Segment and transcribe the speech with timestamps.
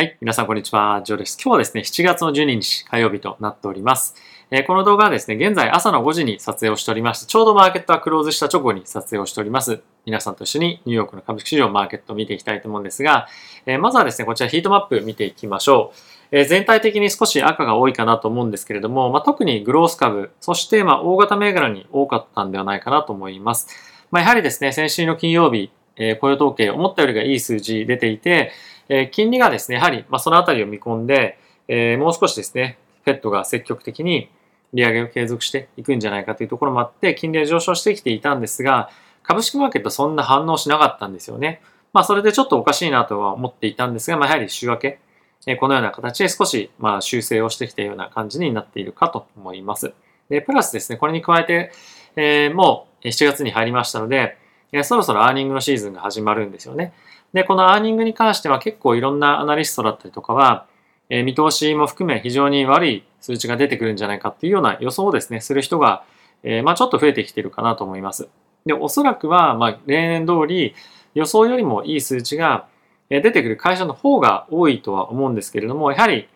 [0.00, 0.16] はい。
[0.22, 1.02] 皆さん、こんにちは。
[1.04, 1.36] ジョーです。
[1.38, 4.14] 今日はですね、7月の12日火曜日となっております。
[4.50, 9.82] えー、この動画はですね、現在朝の5時に撮影をしておりまして、ちょうどマーケットはクローズした直後に撮影をしております。
[10.06, 13.28] 皆さんと一緒にニューヨークの株式市場マーケットを見ていきたいと思うんですが、
[13.66, 15.92] えー、まずはですね、こちらヒートマップ見ていきましょ
[16.32, 16.38] う。
[16.38, 23.68] えー、全体的に少し赤が多いかなと思うんですけれども、まあ、特にグロース株、そしてま大型銘柄に多かったんではないかなと思います。
[24.10, 28.50] まあ、やはりですね、先週の金曜日、え雇用統計、思ったよりがいい数字出ていて、
[28.90, 34.28] え金利がですね、やはり、まそのあたりを見込んで、えもう少しですね、フェットが積極的に
[34.74, 38.90] 利上げを継続していくんじゃないかというところもあって、金利は上昇してきていたんですが、
[39.22, 41.62] 株式マーケットそんな反応しなかったんですよね。
[41.92, 44.98] まあ、それでちょっとおかしいなとは思っていたんですが、まあ、やはり週明け、
[45.46, 49.92] えこのような形で少し、まあ、修正をしてきたような感じになっているかと思います。
[50.28, 51.72] で、プラスですね、これに加えて、
[52.16, 54.36] えー、もう7月に入りましたので、
[54.72, 56.92] えそろそろアーニングのシーズンが始まるんですよね。
[57.32, 60.66] で、このアーニングに関しては結構いろんなアナリストだったりとかは、
[61.08, 66.04] え見通しも含め非常に悪い数値が出てくるんじゃないかっていうような予想をですね、する人が、
[66.42, 68.28] えまあちょっと増えてきてるかなと思います。
[68.64, 70.74] で、おそらくは、まあ例年通り
[71.14, 72.66] 予想よりもいい数値が
[73.08, 76.28] 出てくる会社の方が多いとは思うんですけれども、やはり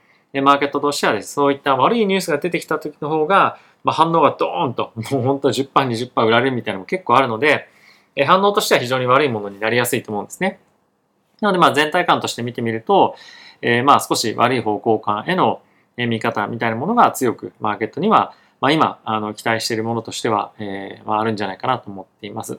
[0.42, 7.69] マーケットとしてはです、そういった悪いニュースが出てきた時の方が、まあ、反応がドーンと、 もう本当10%、20%売られるみたいなのも結構あるので、
[8.27, 10.58] 反応としては非常に悪いものになりやすいと思うんですね。
[11.45, 13.14] なので、まあ全体感として見てみると、
[13.62, 15.61] えー、まあ少し悪い方向感への
[15.97, 22.59] 見方みたいなものが強くマーケットには、まあ今、あの、期待しているものとしては、えー、まああるんじゃないかなと思っています。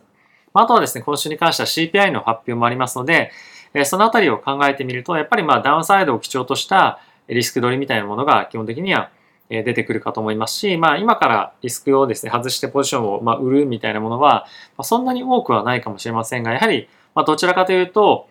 [0.54, 3.32] まあ、あとはですね、今週に関しては CPI の発表もありますので、
[3.74, 9.10] えー、そのあたりを考えてみると、やっぱりまあダウンサイドを基調としたリスク取りみたいなものが基本的には
[9.50, 14.46] 出てくるかと思いますし、まあ今からリスクをですね、外してポジションをまあ売るみたいなものは、
[14.82, 18.28] そんなに多くはないかもしれませんが、やはりまあどちらかというと、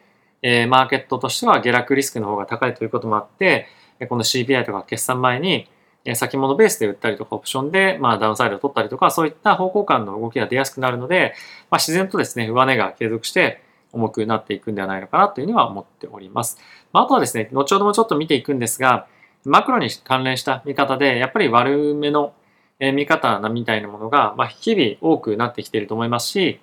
[0.47, 3.67] えー、マーケットとしては下落リスクの方が高いということもあって、
[4.11, 5.69] この CPI とか決算前に
[6.15, 11.35] 先物ベースで売ったりとかオプションでまあダウンサイドを取ったりとかそういった方向感の動きが出やすくなるので、
[11.71, 13.63] まあ、自然とですね上値が継続して
[13.95, 16.59] 重くなっていくんではないのかなというふうには思っております。
[16.93, 19.07] まあ、あとはですね、後ほどもちょっと見ていくんですが、
[19.45, 22.35] マクロに関連した見方で、やっぱり悪めの
[22.81, 26.61] 見方みたいなものが、ま、日々多くなってきていると思いますし、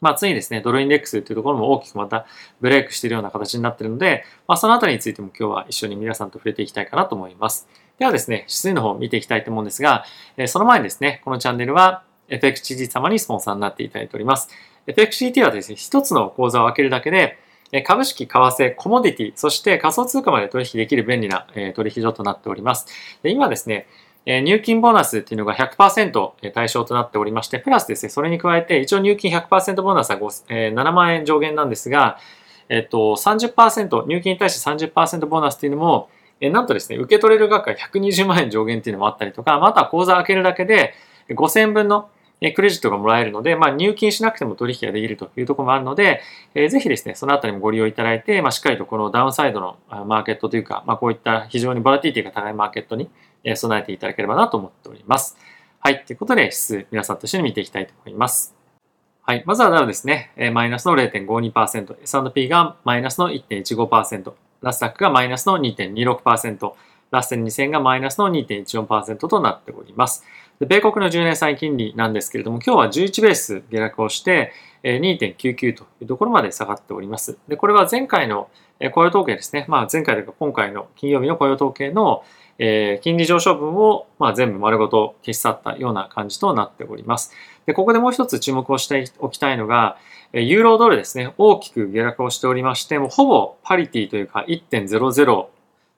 [0.00, 2.26] まあ、ついにですね、ドルインデックスというところも大きくまた
[2.60, 7.68] ブレイクしているような形になっているので、まあ、そのあたりについても今日は一緒に皆さんと触れていきたいかなと思います。
[7.98, 10.04] ではですね、指数の方を見ていきたいと思うんですが、
[10.36, 14.48] えその前にですね、このチャンネルは FXGT 様にスポンサーになっていただいております。
[14.86, 17.38] FXGT はですね、一つの口座を開けるだけで、
[17.84, 22.86] 株式、為替、コモディティ、そして仮想通貨まで取引できる便利な取引所となっております。
[23.22, 23.86] で今ですね、
[24.26, 32.18] え入金ボーナスっていうのが100%対象となっておりまして、プラスですね、それに加えて、一応入金100%ボーナスは7万円上限なんですが、
[32.68, 36.08] えっと、30%、入金に対して30%ボーナスっていうのも、
[36.40, 40.94] えなんとですね、受け取れる額が120万円上限っていうのもあったりとか、また口座開けるだけで
[41.28, 42.08] 5000分の
[42.52, 46.22] クレジットがもらえるので、まあ、入金しなくても取引ができるというところもあるので、
[46.54, 53.10] えー、ぜひですね、そのあたりもご利用いただいて、まあ、しっかりとこのダウンサイドのマーケットというか、まあ、こういった非常にボラティティが高いマーケットに
[53.54, 55.36] 備えていただければなと思っております。
[55.80, 56.04] はい。
[56.04, 58.54] ということで、指数、皆さんと一緒に見ていきたいと思います。
[59.22, 59.42] はい。
[59.46, 66.72] まずはダウですね、マイナスの0.52%、S&P がマイナスの1.15%、ラスダックがマイナスの2.26%、
[67.10, 70.24] ラッセン2000がマイナスの2.14%となっております。
[70.60, 74.52] 米国の10年債金利なんですけれども、今日は11ベース下落をして、
[74.84, 77.38] 2.99というところまで下がっております。
[77.48, 78.48] で、これは前回の
[78.92, 79.64] 雇用統計ですね。
[79.68, 82.24] まあ前回というか今回の金曜日の雇用統計の
[82.58, 87.32] 金利上昇分をまあ全部丸ごと消し去ったような感じとなっております。
[87.64, 89.96] で、ここでもう一つ注目をしておきたいのが、
[90.34, 91.32] ユーロドルですね。
[91.38, 95.46] 大きく下落をしておりまして、もうほぼパリティというか1.00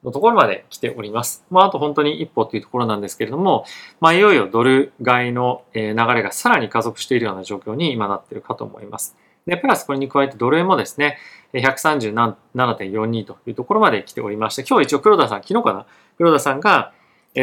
[0.04, 1.44] のところまで来ております。
[1.50, 3.64] まあ、あと本当に一歩というところなんですけれども、
[4.00, 9.16] まあ、いよいよドル買いの流れがさらに加速しているような状況に今なっているかと思います。
[9.46, 11.18] で、プラスこれに加えてドル円もですね、
[11.54, 15.86] 137.42というところまで来ておりまして、今日一応黒田さん、昨日かな？
[16.16, 16.92] 黒田さんが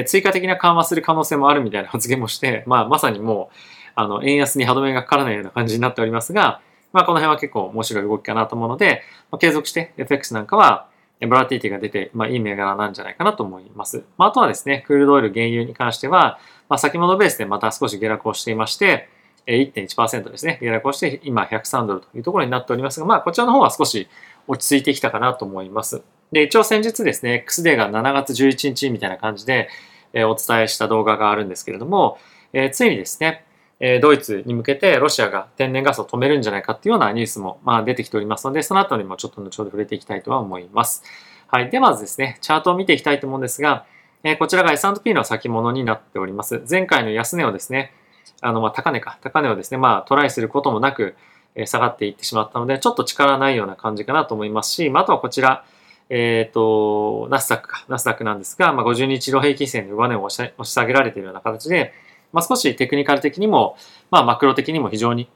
[0.06, 3.56] 追加的な緩和する可能性もあるみたいな発言もして、まあ、まさにもう、
[3.96, 6.62] あの、円安に歯止めがかからないような感じになっておりますが、
[6.94, 9.02] まあ、この辺は結構面白い動きかなと思うので、
[9.40, 10.88] 継続して FX なんかは、
[11.28, 14.06] ボラティティが出て、まあ、いい銘柄なんじゃないかなと思います。
[14.18, 16.40] まあ、あとはですね、クールドオイル原油に関しては、
[16.70, 19.10] まあ、先物ベースでまた少し下落をしていまして、
[19.48, 24.08] 1.1%ですね、下落をして、今103ドルというところになっておりますが、まあ、こちらの方は少し
[24.48, 26.04] 落ち着いてきたかなと思います。
[26.32, 29.70] で、一応先日ですね、X デーが7月11日みたいな感じで、
[30.14, 32.18] えお伝えした動画があるんですけれども、
[32.54, 33.46] えついにですね、
[33.80, 41.04] えドイツに向けてロシアが天然ガスを止めるんじゃないかっていうようなニュースも、まあ、出てきておりますので、その後にもちょっと後ほど触れていきたいとは思います。
[41.48, 41.70] はい。
[41.70, 43.86] で、まずですね、チャートを見ていきたいと思うんですが、
[44.24, 46.62] え、こちらが S&P の先物になっております。
[46.70, 47.94] 前回の安値をですね、
[48.42, 51.16] あの、ま、高値か、高値をですね、まあ、トライすることもなく、
[51.56, 55.64] え、下がっていってしまったので、ちょっと力ないような感じかなと思いますし、まあ、とはこちら、
[56.10, 61.94] えっ、ー、と、ナスダックか、ナスダックなんですが、まあ、50日移動平均線の上値を押し下げられているような形で、
[62.32, 63.78] まあ、少しテクニカル的にも、
[64.12, 65.30] まあ、マクロ的にも非常に、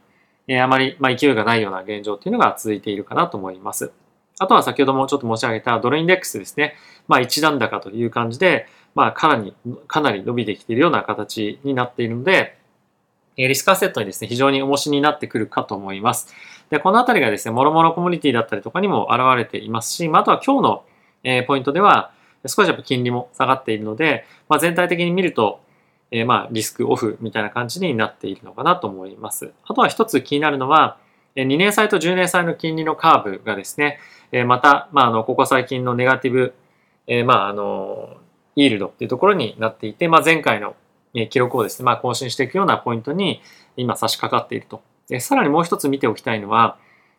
[0.47, 3.91] えー、あまり、まあ、勢いがないような現状っていうのが続いているかなと思います。
[4.39, 6.75] あとは先ほどもちょっと申し上げたドルインデックスですね。
[7.07, 9.53] まあ、一段高という感じで、まあ、かなり、
[9.87, 12.57] かなり伸びてきているような形になっているので、
[13.37, 16.33] リスクアセットにですね、非常に重しになってくるかと思います。
[16.69, 20.83] で、このあたりがですね、もろもろコミュニティだったりとかにも現れていますし、まあ、あとは今日の、
[21.23, 22.11] え、ポイントでは、
[22.45, 25.61] 少しやっぱ金利も下がっているので、まあ、全体的に見ると、
[26.13, 29.51] えー、まあ、リスクオフみたいな感じになっているのかなと思います。
[29.65, 30.98] あとは一つ気になるのは、
[31.36, 33.98] 2年債と10年債の金利のカーブがですね、
[34.45, 36.54] また、まあ、あの、ここ最近のネガティブ、
[37.07, 38.18] えまあ、あの、
[38.56, 40.75] イールドっていうところになっていて、まあ、前回の
[41.31, 43.42] 記録をですね、まあ、更新していくようなポイントに
[43.75, 44.83] 今差し掛かっていると。
[45.10, 46.77] でさらにもう一つ見ておきたいのは、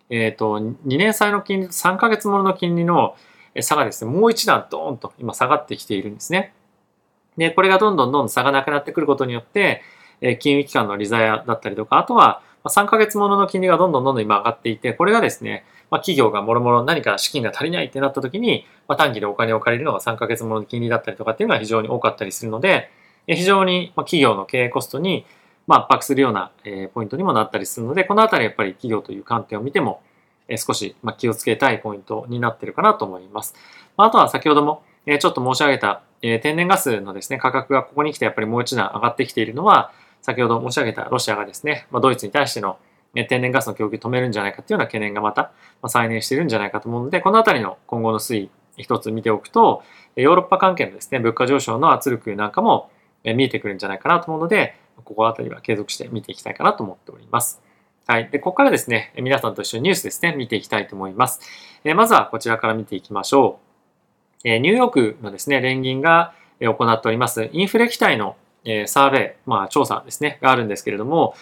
[0.09, 3.17] えっ、ー、と、2年債の金利と3ヶ月ものの金利の
[3.61, 6.55] 差がですね、もう一段ドーンと今下がってきているんですね。
[7.37, 9.83] で、これがどんどんどんどん差がなくなってくることによって、
[10.21, 22.91] え金融機関の利ざやだったりとか、あとは3ヶ月ものの金利がどんどんどんどん今上がっていて、これがですね、まあ、企業がもろもろ何か資金が足りないってなった時に、まあ、短期でお金を借りるのが3ヶ月ものの金利だったりとかっていうのが非常に多かったりするので、
[23.27, 25.27] 非常に企業の経営コストに
[25.69, 26.51] 圧迫するような
[26.95, 30.03] ポイントにもなったりするので、このあたりやっぱり企業という観点を見ても、
[30.57, 33.55] 少し気をつけたいポイントになってるかなと思います。
[33.97, 39.93] あとは先ほどもちょっと申し上げたえ天然ガスのですね、価格がここに来てやっぱりもう一段上がってきているのは、
[40.23, 42.79] 先ほど申し上げたロシアがですね、まあ、ドイツに対しての
[43.15, 45.53] 天然ガスの供給止めるんじゃないかっていうような懸念がまた
[45.87, 49.83] 再燃しているんじゃないかと思うので、このあたりの今後の推移、一つ見ておくと、
[50.17, 52.91] ヨーロッパ関係のですね、物価上昇の圧力なんかも
[53.23, 57.63] 見えてくるんじゃないかなと思うので、ここあたりは継続して見ていきたいかなと思っております。
[58.07, 58.29] はい。
[58.31, 61.41] で、ここからですね、皆さんと一緒にニュースですね、見ていきたいと思います。
[61.85, 63.64] えまずはこちらから見ていきましょう。
[64.45, 68.37] ニューヨークのですね、連銀が行っております、インフレ期待の
[68.87, 71.35] サーベイ、まあ、調査ですね、があるんですけれども、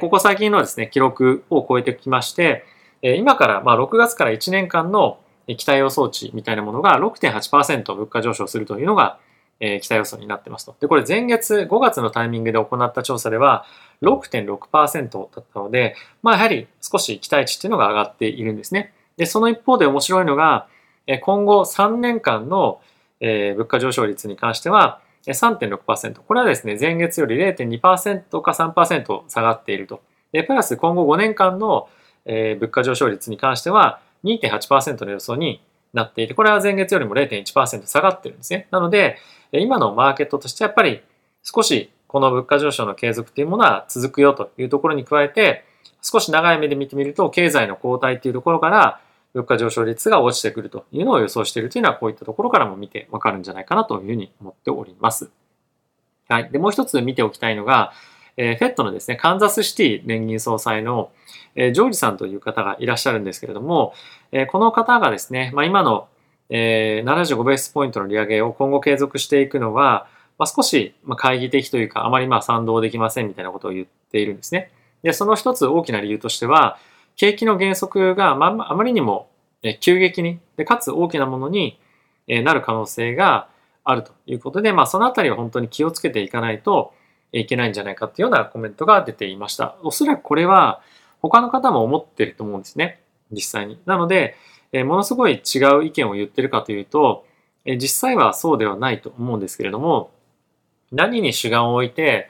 [0.00, 2.64] ここ最近のですね、記録を超えてきまして、
[3.02, 5.18] 今から、まあ、6月から1年間の
[5.48, 9.18] 期待予想値みたいなものが6.8%物価上昇するというのが、
[9.60, 10.74] え期待予想になってますと。
[10.80, 13.64] で、これ前月5月のタイミングで行った調査では
[14.02, 18.92] 6.6%だったので、まあやはり少し期待値っていうのが上がっているんですね。
[19.16, 20.66] で、その一方で面白いのが、
[21.22, 22.80] 今後3年間の
[23.20, 26.20] 物価上昇率に関しては、3.6%。
[26.20, 30.00] これはですね、前月より0.2%か3%下がっていると。
[30.32, 31.88] プラス今後5年間の、
[32.24, 35.60] 物価上昇率に関しては2.8%の予想に
[35.92, 38.66] なっていて、これは前月よりも0.1%下がっているんですね。
[38.70, 39.18] なので、
[39.52, 41.02] 今のマーケットとしてやっぱり
[41.42, 45.64] 少しこの物価上昇の継続というものは続くよというところに加えて、
[46.00, 49.00] 少し長い目で見てみると、経済の後退というところから、
[49.34, 55.30] 物価上昇率が落ちてくるというのを予想しているというのはこういったところからも見てわかるんじゃないかなというふうに思っております。
[56.28, 56.50] はい。
[56.50, 57.92] で、もう一つ見ておきたいのが、
[58.36, 61.10] えー、フェットのですね、カンザスシティ連銀総裁の、
[61.54, 63.94] えー、ジョージさんという方がいらっしゃるんですけれども、
[64.32, 66.08] えー、この方がですね、まあ、今の、
[66.48, 70.06] えー、75ベースポイントの利上げを今後継続していくのは、
[70.38, 74.70] まあ、少し、まあ、懐疑的というか、あまりまあ賛同できませんみたいなことを言っているんですね。
[75.02, 76.78] で、その一つ大きな理由としては、
[77.16, 79.28] 景気の減速が、まあ、まりにも
[79.80, 81.78] 急激に、でかつ大きなものに
[82.26, 83.48] なる可能性が
[83.84, 86.94] あるということで、まあ、そのあたりは本当に気をつけていかないと
[87.32, 89.76] いけないんじゃないかっていうようなコメントが出ていました。
[89.82, 90.82] おそらくこれは
[91.20, 93.00] 他の方も思ってると思うんですね。
[93.30, 93.80] 実際に。
[93.86, 94.36] なので、
[94.72, 97.24] ものすごい違う意見を言ってるかというと、
[97.64, 100.10] 実際はそうではないと思うんですけれども、
[100.90, 102.28] 何に主眼を置いて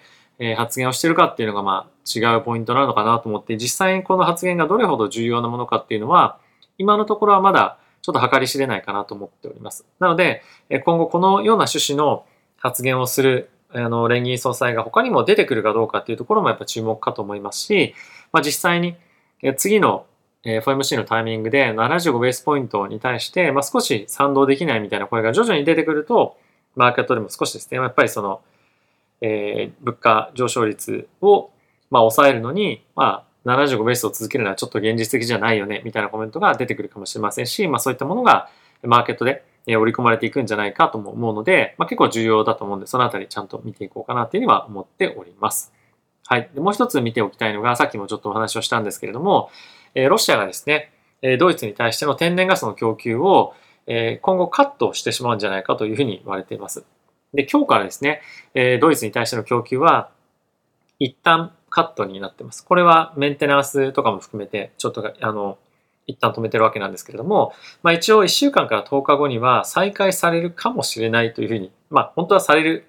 [0.57, 6.39] 発言をしてるかっていうのがまあ違うポイントなのかなと思って、実際にこの発言がどれほど重要なものかっていうのは、
[6.79, 9.87] 今のところはまだちょっと計り知れないかなと思っております。
[10.01, 10.43] なので、
[10.85, 12.25] 今後このような趣旨の
[12.59, 17.95] 発言をするあの連銀総裁が他にも出てくるかどうかっていうところもやっぱ注目かと思いますし、
[18.33, 18.97] まあ、実際に
[19.57, 20.07] 次の
[20.45, 26.37] FOMC のタイミングで75ベースポイントに対して、まあ、少し賛同できないみたいな声が徐々に出てくると、
[26.75, 28.41] マーケットでも少しですね、やっぱりその、
[29.23, 31.51] えー、物価上昇率を、
[31.91, 38.51] まあ、抑えるのに、まあ、75ベースを続けるのはちょっと現実的じゃないよね、みたいなコメントが出てくるかもしれませんし、まあそういったものが
[38.83, 45.73] マーケットで織り込まれていくんじゃないかとも思うので、まあ結構重要だと思うんで、そのあたりちゃんと見ていこうかなっていうには思っております。
[46.27, 46.51] はい。
[46.55, 49.51] でもう一つ見ておきたいのが、さっきもちょっとお話をしたんですけれども
[49.95, 53.55] え、ロシアがですねえ、ドイツに対しての天然ガスの供給を
[53.87, 56.85] え今後カットしてしまうんじゃないかというふうに言われています。
[57.35, 58.21] で、今日からですね、
[58.55, 60.11] えドイツに対しての供給は
[60.99, 62.65] 一旦カットになってます。
[62.65, 65.59] これはメンテナンスとかも含めて、ちょっとあの、
[66.07, 72.87] 一旦止めてるわけなんですけれども、まあ一応1週間から10日後には再開されるかもしれないというふうに、まあ本当はされる、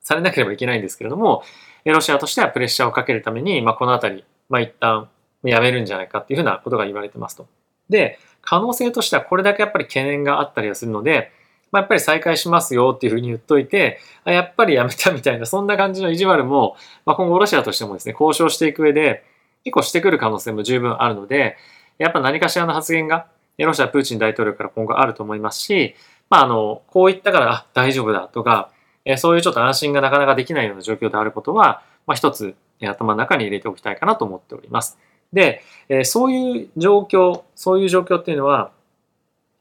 [0.00, 1.42] されなければいけないんですけれども、
[1.84, 5.08] ロシアとしてはプレッシャーをかけるために、まあこのあたり、まあ一旦
[5.42, 7.46] やめるんじゃないかっていうふうなことが言われてますと。
[7.90, 11.30] で、可能性としてはこれだけやっぱり懸念があったりはするので、
[11.76, 19.24] まあ、やっぱり再開しますよっていうふうに言っといて、やっぱりやめたみたいな、そんな感じの意地悪も、まあ、今後ロシアとしてもですね、交渉していく上で、
[19.64, 21.58] 結構してくる可能性も十分あるので、
[21.98, 23.26] やっぱ何かしらの発言が、
[23.58, 25.94] ロシア、プーチン大統領から今後あると思いますし、
[26.30, 28.70] まあ、あの、こう言ったから、大丈夫だとか、
[29.18, 34.98] そういうちょっと安心がなかなかできないような状況であることは、まあ、一つ頭の中に入れておきたいかなと思っております。
[35.32, 35.62] で、
[36.04, 38.70] そういう状況、そういう状況っていうのは、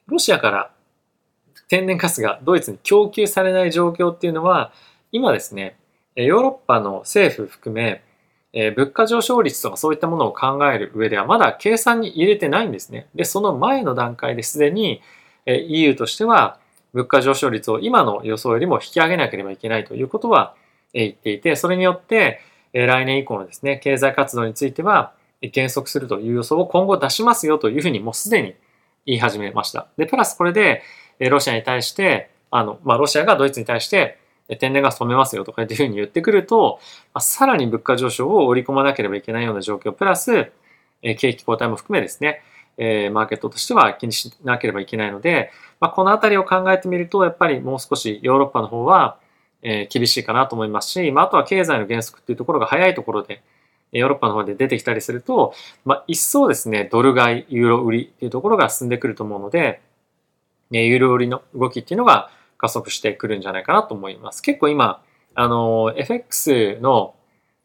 [0.08, 0.72] ロシアから
[1.68, 4.72] 天然ガスがドイツに供給されない状況っていうのは、
[5.12, 5.78] 今ですね、
[6.16, 8.04] ヨーロッパの政府含め、
[8.76, 13.08] 物価上昇率とかそういったものを考える上ではまだ計算に入れてないんですね。
[13.14, 15.02] で、その前の段階ですでに、
[15.46, 16.58] EU としては
[16.94, 20.56] 物価上昇率を今の予想よりも引き上げなければいけないということは、
[20.94, 22.40] 言っていて、それによって、
[22.72, 28.56] 来年以降のですね、経済活動については減速するという予想を今後出しますよというふうにもうすでに
[29.06, 29.88] 言い始めました。
[29.98, 30.82] で、プラスこれで、
[31.20, 34.20] ロシアに対して、あの、まあ、ロシアがドイツに対して、
[34.60, 36.80] 天然ガス止めますよとかっていうふうに言ってくると、
[37.14, 40.52] まあ、さらに物価上昇を織り込まなければいけないような状況、プラス、
[41.02, 42.42] え景気後退も含めですね、
[42.78, 49.18] え、マーケットとしては気にしなければいけないので、まあ、このあたりを考えてみると、やっぱりもう少しヨーロッパの方は、
[49.62, 53.42] え、厳しいかなと思いますし、まあ、あとは経済の減速っていうところが早いところで、
[53.92, 55.54] ヨーロッパの方で出てきたりすると、
[55.86, 59.82] まあ、一層ですね、ドル買い、ユーロ売りっていうところが進んでくると思うので、
[60.72, 64.42] ユーロ売りの動きっていうのが加速してくるんじゃないかなと思います。
[64.42, 65.02] 結構今、
[65.36, 67.16] あの、FX の、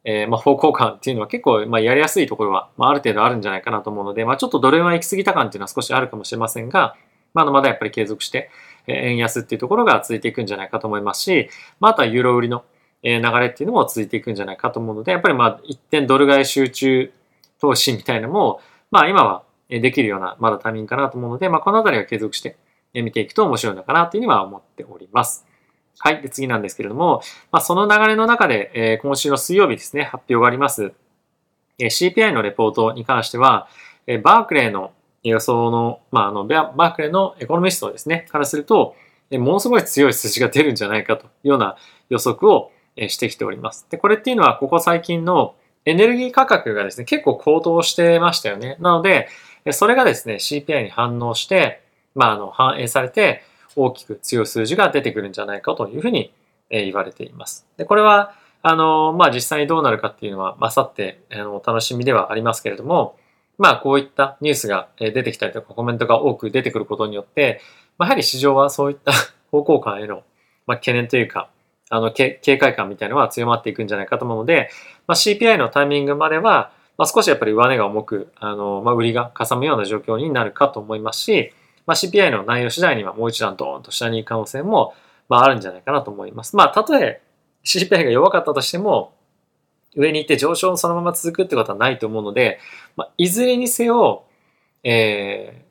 [0.05, 6.97] えー、まあ、方向感っていうのは結構、まあ、やりやすいところは、まあ、ある程度あるんじゃないかなと思うので、まあ、ちょっとドル円は行き過ぎた感っていうのは少しあるかもしれませんが、
[7.35, 8.51] まだまだやっぱり継続して、
[8.87, 12.65] 円安っていうところが続いていくんじゃないかと思いますし、まあ、とはユーロ売りの、
[13.03, 17.13] 流れっていうのも続いていくんじゃないかと思うので、やっぱりまあ、一点ドル買い集中
[17.61, 22.57] 投資みたいなのも、まあ、今はできるような、まだタイミングかなと思うので、まあ、このあたりは継続して、
[22.95, 25.47] 見ていくと面白いのかなというふうには思っております。
[25.99, 26.23] はい。
[26.23, 30.93] で、次なんですけれども、まあ、その流れの中で、えー、今週の水曜日ですね、発表があります。
[31.79, 33.69] えー、CPI のレポートに関しては、
[34.07, 34.93] えー、バークレーの
[35.23, 38.97] 予想の、まあ、あの、バークレーのエコノミストですね、からすると、
[39.31, 41.77] え、ものすごい強い数字が出るんじゃないかというような
[42.09, 43.87] 予測を、え、してきております。
[43.91, 45.55] で、これっていうのは、ここ最近の
[45.85, 48.77] エネルギー価格がですね、結構高騰してましたよね。
[48.81, 49.29] なので、
[49.71, 51.80] それがですね、CPI に反応して、
[52.15, 53.43] まあ、あの、反映されて、
[53.77, 56.33] 大きく強い数字が出てくるんじゃないかというふうに
[56.71, 57.67] 言われています。
[57.77, 63.17] で、これは、あの、まあ、実際にどうなるかっていうのは、まあさって、あの、お楽しみではありますけれども、
[63.59, 67.61] まあ、こういったニュースが出てきたりとか、コメントが多く出てくることによって、
[67.99, 69.13] まあ、やはり市場はそういった
[69.53, 70.23] 方向感への、
[70.67, 71.51] まあ、懸念というか、
[71.91, 74.71] あの、警戒感みたいなのは強まっていくんじゃないかと思うので、
[75.07, 81.53] まあ、CPI のタイミングまでは、まあ、少しやっぱり上値が重く、あの、まあ、売りがかさむような状況になるかと思いますし、
[81.91, 84.95] まあ、CPI の内容次第にはもう一段ドーンと下に行く可能性も、
[85.29, 86.55] まあ、あるんじゃないかなと思います。
[86.55, 87.21] まあ、たとえ
[87.65, 89.13] CPI が弱かったとしても、
[89.97, 92.61] 上に行って上昇そのまま続くってことはないと思うので、
[92.95, 94.23] まあ、いずれにせよ、
[94.85, 95.65] え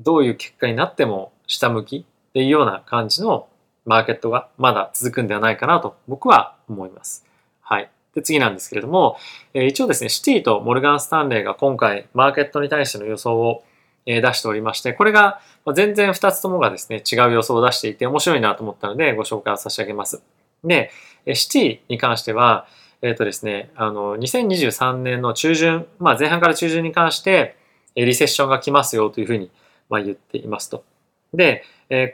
[0.00, 3.46] ー、どういう結果になっても下向きっていうような感じの
[3.84, 7.26] マーケットがまだ続くんではないかなと僕は思います。
[7.60, 7.90] はい。
[8.14, 9.18] で、次なんですけれども、
[9.52, 13.62] えー、一応ですね、シティとモルガン・スタンレーが今回マーケットに対しての予想を
[14.06, 15.40] 出しておりまして、これが
[15.74, 20.22] 全然2つともがですね、違う予想を出していて面白いなと思ったのでご紹介を差し上げます。
[20.62, 20.90] で、
[21.34, 22.66] シティに関しては、
[23.02, 27.56] えっ、ー、とですね、あの、2023年の中旬、まあ前半から中旬に関して、
[27.94, 29.50] リセッションが来ますよというふうに、
[29.88, 30.84] ま、言っていますと。
[31.32, 31.64] で、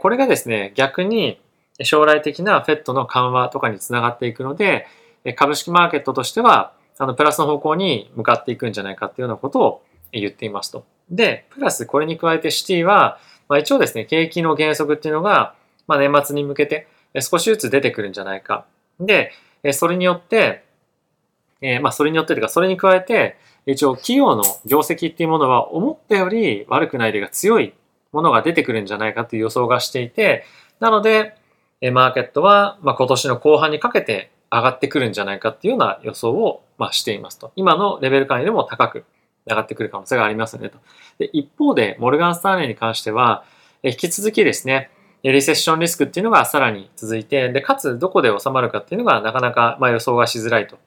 [0.01, 1.41] これがですね、逆に
[1.83, 4.87] 将来的な FED の緩和とかにつながっていくので、
[5.37, 10.85] 株式マーケットとしては、あの、プラスの方向に向かっていくんじゃないかっていうようなことを言っていますと。
[11.11, 15.55] で、プラスこれに加えてシティは、まあ、一応ですね、景気の減速っていうのが、
[15.87, 16.87] まあ、年末に向けて
[17.21, 18.65] 少しずつ出てくるんじゃないか。
[19.01, 19.33] で、
[19.73, 20.65] それによって、
[21.61, 23.37] えー、まあそれによってというか、それに加えて、
[23.67, 27.75] 一応企業の業績っていうものは思ったより悪くないでが強い
[28.13, 30.45] ものが出てくるんじゃないかという予想がしていて、
[30.79, 31.35] なので、
[31.93, 37.53] マーケットは、まあ、今年の後半にかけて上がってくるんじゃないかっていうような予想を、まあ、していますと。
[37.57, 39.05] 今のレベル感よりも高く
[39.47, 40.79] 上がってくる可能性がありますよねと。
[41.19, 43.45] で、一方で、モルガン・スターレーに関しては、
[43.83, 44.91] 引き続きですね、
[45.23, 50.79] リセッションリスクっていうのがさらに続いて、で、かつどこで収まるかっていうのがなかなかま予想がしづらいと。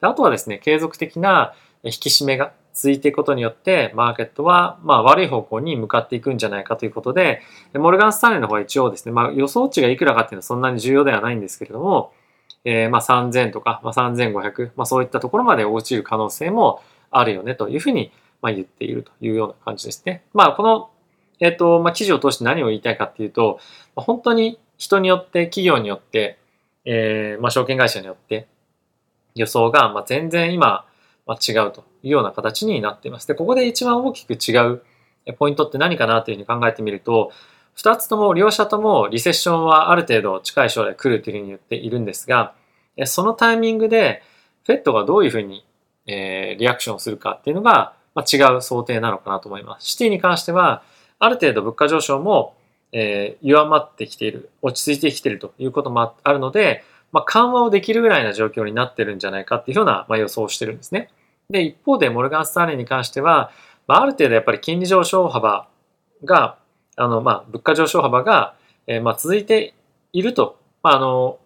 [0.00, 7.42] であとはですね、継続的な引き締めが続いていくことによって、マーケットはま悪い方向に向かっていくんじゃないかということで、
[7.74, 12.12] モルガン・スタンレーの方は一応ですね、まあ、予想値がいくらかっていうのはそんなに重要ではないんですけれども、
[12.64, 20.22] えー、まあ3000とか、まあ、3500、まあ、そういったところまで落ちる可能性もあるよねというふうにま言っているというような感じですね。
[20.32, 20.90] まあ、この、
[21.40, 23.60] えっ、ー、と、まあ、記事を通して何を言いたいかっていうと、
[23.94, 26.38] 本当に人によって、企業によって、
[26.84, 28.46] えー、まあ、証券会社によって
[29.34, 30.86] 予想が、まあ、全然今、
[31.26, 33.26] まあ、違うというような形になっています。
[33.26, 34.82] で、ここで一番大きく違う
[35.36, 37.32] ポイントって何かなというふうに考えてみると、
[37.74, 42.54] 二つとも、両者ともリセッションはある程度近い将来来るというふうに言っているんですが、
[43.04, 44.22] そのタイミングで、
[44.64, 45.64] フェットがどういうふうに、
[46.08, 49.86] えー、リアクションするかっていうのが、まあ、違う想定なのかなと思います。
[49.86, 50.82] シティに関しては、
[51.20, 52.54] ある程度物価上昇も、
[52.90, 61.10] えー、弱まってきている、落ち着いてきているということもあるので、まあ、緩和をできるぐらいな状況になってるんじゃないかっていうような、まあ、予想をしてるんですね。
[61.50, 63.50] で、一方でモルガン・スターレンに関しては、
[63.86, 65.68] まあ、ある程度やっぱり金利上昇幅
[66.24, 66.58] が、
[66.96, 68.54] あの、まあ、物価上昇幅が、
[68.86, 69.74] えー、まあ、続いて
[70.12, 71.38] いると、まあ、あの、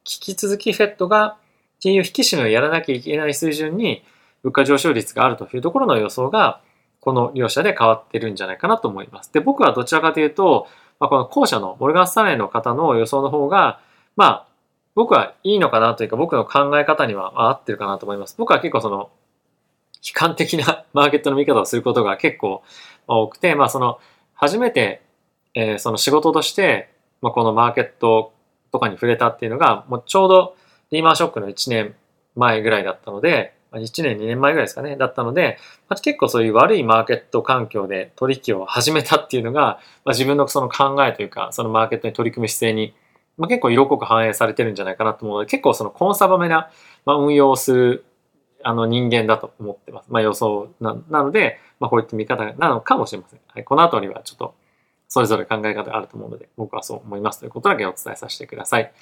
[0.00, 1.36] 引き続きフェットが
[1.80, 4.02] 金融引き締めをやらなきゃいけない水準に
[4.42, 6.60] 物価上昇率があるというところの予想が、
[7.00, 9.32] この両者で変わってるんじゃないかなと思います。
[9.32, 10.66] で、僕はどちらかというと、
[10.98, 13.80] まあ、この後者のモルガン・スターレンの方の予想の方が、
[14.16, 14.46] まあ、
[14.94, 18.34] 僕はいいのかなというか、僕の考え方には合ってるかなと思います。
[18.38, 19.10] 僕は結構その、
[20.02, 22.62] 悲観的な マーケットの見方をすることが結構
[23.06, 23.98] 多くて、まあその、
[24.34, 25.02] 初めて、
[25.54, 26.90] えー、その仕事として、
[27.20, 28.32] まあ、このマーケット
[28.72, 30.56] とかに触れたっていうのが、もうちょうど
[30.90, 31.94] リーマンショックの1年
[32.34, 42.94] 前ぐらいだったので、1年、2年前ぐらいですかね、だったので、ま、結構そういう悪いマーケット環境で取引を始めたっていうのが、まあ、自分のその考えというか、そのマーケットに取り組む姿勢に
[43.36, 46.70] まあ、結構色濃く反映されてるんじゃないかなと思うので、結構そのコンサバめな、
[47.04, 48.04] まあ、運用をする
[48.62, 50.06] あの人間だと思ってます。
[50.10, 53.40] まあ、予想ななので、まあ、こういった見方なのかもしれません。
[53.48, 54.54] はい、この後にはちょっと
[55.08, 58.92] それぞれ考え方があると思うので、僕はそう思いますということだけお伝えさせてください。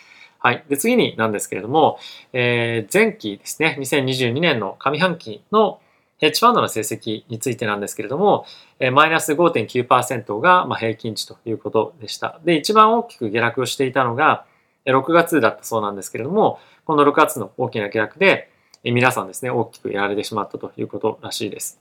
[0.44, 0.64] はい。
[0.68, 1.98] で、次になんですけれども、
[2.34, 5.80] えー、前期ですね、2022年の上半期の
[6.18, 8.44] ヘッジファンドの成績についてなんですけれども
[8.78, 12.40] え、マイナス5.9%がま平均値ということでした。
[12.44, 14.44] で、一番大きく下落をしていたのが、
[14.84, 18.50] 6月だったそうなんですけれども、この6月の大きな下落で
[18.84, 21.80] え、皆さんですね、大きくやられてしまったということらしいです。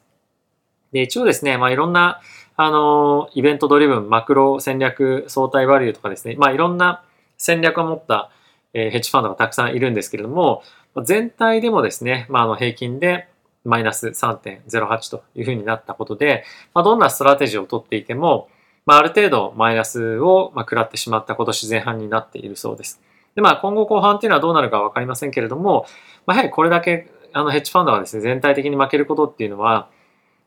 [0.94, 2.22] で、一応ですね、まあいろんな、
[2.56, 7.04] あの、イベントドリブン、マクロ戦略、相対バリューとかですね、まあいろんな
[7.38, 8.32] 戦略を持った、
[8.74, 10.64] ヘッジファンドがたくさんいるんですけれども、
[11.04, 13.28] 全体でもですね、まああの平均で
[13.64, 18.50] マイナス3.08というふうになったことで、まあ、どんなストラテジーをとっていても、
[18.86, 23.02] まあ、ある程度マイナスをま食らってしまった今年前半になっているそうです。
[23.36, 25.86] で、まあ、今後後半っていうのはどうなるかわかりませんけれども、
[26.26, 29.90] まあ、やはりこれだけあのヘッジファンドがですね、全体的に負けることっていうのは、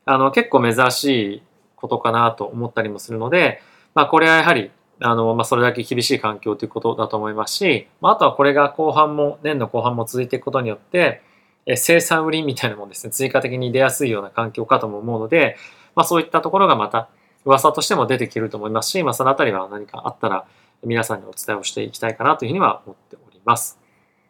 [0.05, 1.03] あの結構珍し
[1.35, 1.43] い
[1.75, 3.61] ことかなと思ったりもするので、
[3.93, 11.21] まあ、これはやはりあの、まあ、それだけ厳しい環境ということだと思いますし、まあ、あとはこれが後半も、年の後半も続いていくことによって、
[11.65, 15.57] え生産売りみたいなものですね、追加的に出やすいような環境かとも思うので、
[15.95, 17.09] まあそういったところがまた
[17.43, 20.45] 噂としても出てきると思いますし、まあそのあたりは何かあったら
[20.83, 23.79] 皆さんにお伝えをしていきたいかなというふうには思っております。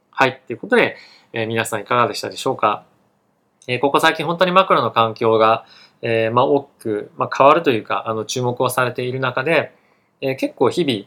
[0.10, 0.42] はい。
[0.48, 0.98] ということで、
[1.32, 2.86] えー、皆さんいかがでしたでしょうか？
[3.68, 5.66] えー、ここ最近本当にマクロの環境が、
[6.02, 9.77] えー、まあ大きく、まあ、変わるというか、あの注目をされている中で、
[10.22, 11.06] えー、結構日々、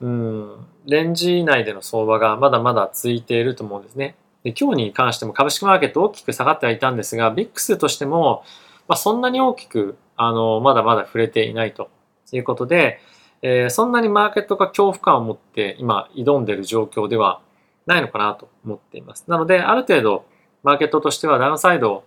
[0.00, 4.16] うん、レンジ内での相場がまだまだ続いていると思うんですね。
[4.42, 8.42] で今日に関しても株式マーケット大きく下がってはいたんですが、ビックスとしても、
[8.88, 11.90] まあ、そんなに大きくあのまだまだ触れていないと
[12.32, 13.00] いうことで、
[13.42, 17.40] えー、そんなにマーケットが恐怖感を持って今挑んでいる状況では
[17.86, 19.24] ないのかなと思っています。
[19.28, 20.24] なので、ある程度
[20.62, 22.04] マーケットとしてはダウンサイド、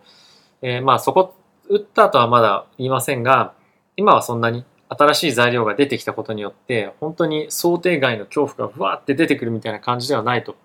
[0.62, 1.36] えー、まあそこ
[1.70, 3.54] 打ったとはまだ言いませんが、
[3.96, 4.66] 今はそんなに
[4.98, 10.56] 新しい材料が出てきたことによって、本当に想定外の恐怖がふわって出てくるみたいな感じではないと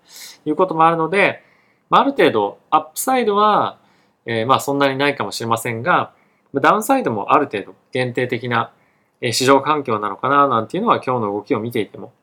[0.45, 1.43] いうこともあるので、
[1.89, 3.79] まあ、る程度アップサイドは、
[4.25, 6.13] え、まそんなにないかもしれませんが、
[6.53, 8.71] ダウンサイドもある程度限定的な
[9.21, 12.13] 市場環境なのかななんていうのは今日の動きを見ていても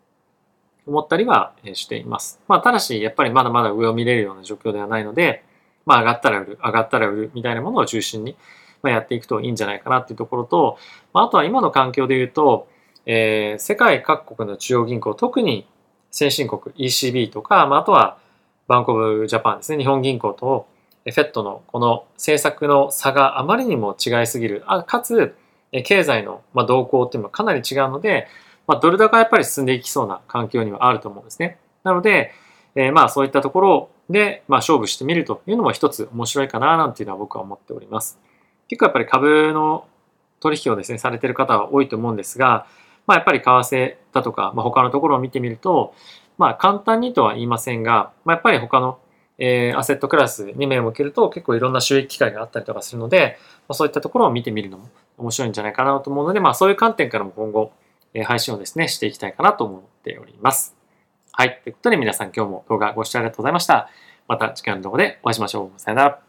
[0.86, 2.40] 思ったりはしています。
[2.48, 5.44] まあただしやっぱりまだまだ上を見れるような状況ではないので、
[5.84, 8.36] まあ上がったら売る、上がったら売るみたいなものを中心に
[8.82, 10.78] まやっていくといいんじゃないかなっていうところと、
[11.12, 12.68] まあとは今の環境で言うと、
[13.06, 15.66] えー、世界各国の中央銀行、特に
[16.10, 18.18] 先進国 ECB とか、まあ、あとは
[18.68, 20.66] バンコブジャパンですね、日本銀行と
[21.04, 24.64] フェットのこの政策の差があまりにも違いすぎる。
[24.66, 25.36] あかつ、
[25.84, 28.26] 経済の、動向っていうのはかなり違うので、
[28.66, 31.58] まあ、ドル高はやっぱり進んでいきそうな環境にはあると思うんですね。
[31.84, 32.32] なので、
[32.74, 38.18] えー、まあそういったところで、まあ、勝負してみるというのも一つ面白いかななんていうのは僕は思っております。
[38.68, 39.86] 結構やっぱり株の
[40.40, 42.66] 取引をですね、されている方は多いと思うんですが、
[43.06, 45.94] まあやっぱり為替だとか、まあ、他のところを見てみると、
[46.38, 48.98] まあ簡単にとは言いませんが、まあ、やっぱり他の
[49.38, 57.72] えー、アセットクラスに目を向けると結構いろんな収益機会があったりとかするので、まあ、そういったところを見てみるのも面白いんじゃないかなと思うので、まあそういう観点からも今後、
[58.14, 60.74] えー、配信をですね、していきたいかなと思っております。
[61.32, 61.60] はい。
[61.62, 63.90] ということで皆さん今日も動画ご視聴ありがとうございました。
[64.28, 65.80] また次回の動画でお会いしましょう。
[65.80, 66.25] さよなら。